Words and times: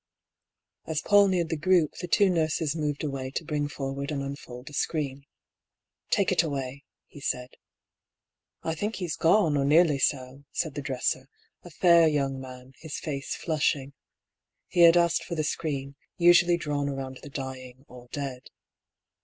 As 0.87 0.99
PauU 1.03 1.29
neared 1.29 1.49
the 1.49 1.55
group 1.55 1.91
the 2.01 2.07
two 2.07 2.27
nurses 2.31 2.75
moved 2.75 3.03
away 3.03 3.29
to 3.35 3.45
bring 3.45 3.67
forward 3.67 4.09
and 4.09 4.23
unfold 4.23 4.67
a 4.71 4.73
screen." 4.73 5.27
Take 6.09 6.31
it 6.31 6.41
away," 6.41 6.85
he 7.05 7.21
said." 7.21 7.49
I 8.63 8.73
think 8.73 8.95
he's 8.95 9.15
gone, 9.15 9.55
or 9.55 9.63
nearly 9.63 9.99
so," 9.99 10.43
said 10.51 10.73
the 10.73 10.81
dresser, 10.81 11.27
a 11.61 11.69
fair 11.69 12.07
young 12.07 12.39
man, 12.39 12.73
his 12.79 12.97
face 12.97 13.35
flushing. 13.35 13.93
He 14.67 14.79
had 14.79 14.97
asked 14.97 15.23
for 15.23 15.35
the 15.35 15.43
screen, 15.43 15.93
usually 16.17 16.57
drawn 16.57 16.89
around 16.89 17.19
the 17.21 17.29
dying 17.29 17.85
or 17.87 18.07
dead. 18.11 18.47